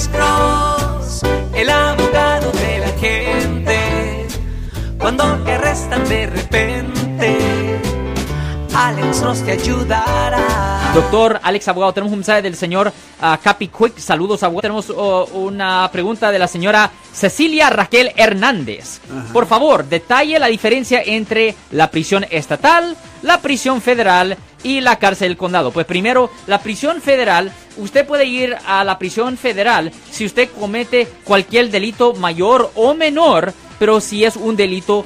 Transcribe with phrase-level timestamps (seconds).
[0.00, 1.22] Alex Cross,
[1.54, 4.26] el abogado de la gente.
[4.98, 7.80] Cuando te arrestan de repente,
[8.74, 10.92] Alex Cross te ayudará.
[10.94, 12.90] Doctor Alex Abogado, tenemos un mensaje del señor
[13.20, 13.98] ah, Capi Quick.
[13.98, 14.62] Saludos, abogado.
[14.62, 19.00] Tenemos oh, una pregunta de la señora Cecilia Raquel Hernández.
[19.34, 25.28] Por favor, detalle la diferencia entre la prisión estatal, la prisión federal y la cárcel
[25.28, 25.70] del condado.
[25.70, 31.06] Pues primero, la prisión federal, usted puede ir a la prisión federal si usted comete
[31.24, 35.04] cualquier delito mayor o menor, pero si es un delito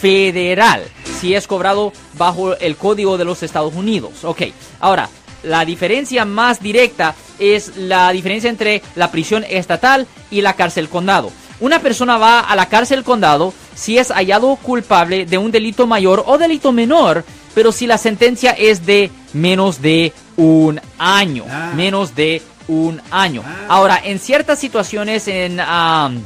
[0.00, 0.82] federal,
[1.20, 4.24] si es cobrado bajo el código de los Estados Unidos.
[4.24, 4.42] Ok,
[4.80, 5.08] ahora,
[5.42, 11.30] la diferencia más directa es la diferencia entre la prisión estatal y la cárcel condado.
[11.60, 16.24] Una persona va a la cárcel condado si es hallado culpable de un delito mayor
[16.26, 17.24] o delito menor,
[17.56, 21.72] pero si la sentencia es de menos de un año, Ah.
[21.74, 23.42] menos de un año.
[23.66, 26.20] Ahora, en ciertas situaciones, en, eh,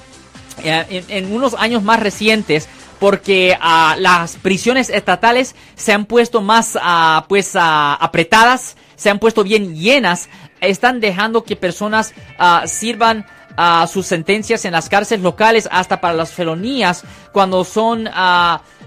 [0.65, 6.77] en, en unos años más recientes, porque ah, las prisiones estatales se han puesto más
[6.83, 10.29] ah, pues ah, apretadas, se han puesto bien llenas,
[10.61, 13.25] están dejando que personas ah, sirvan
[13.57, 18.09] ah, sus sentencias en las cárceles locales hasta para las felonías cuando son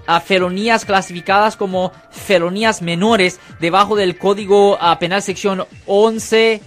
[0.08, 6.62] ah, felonías clasificadas como felonías menores debajo del código ah, penal sección 11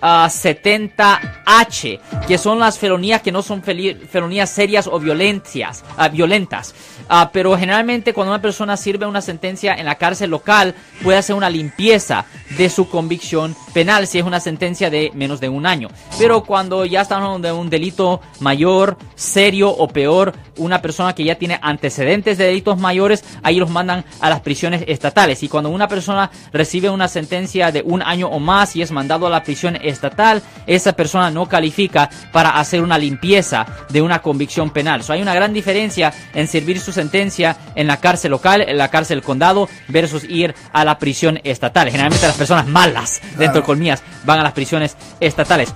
[0.00, 6.74] ah, 70H, que son las felonías que no son felonías serias o violencias, ah, violentas.
[7.08, 11.34] Ah, pero generalmente cuando una persona sirve una sentencia en la cárcel local, puede hacer
[11.34, 12.26] una limpieza
[12.58, 15.88] de su convicción penal si es una sentencia de menos de un año.
[16.18, 21.36] Pero cuando ya estamos de un delito mayor, serio o peor, una persona que ya
[21.36, 25.42] tiene antecedentes de delitos mayores, ahí los mandan a las prisiones estatales.
[25.42, 29.26] Y cuando una persona recibe una sentencia de un año o más y es mandado
[29.26, 34.70] a la prisión estatal, esa persona no califica para hacer una limpieza de una convicción
[34.70, 35.02] penal.
[35.02, 38.90] So, hay una gran diferencia en servir su sentencia en la cárcel local, en la
[38.90, 41.90] cárcel condado, versus ir a la prisión estatal.
[41.90, 42.26] Generalmente
[42.66, 45.74] malas, dentro de colmillas, van a las prisiones estatales.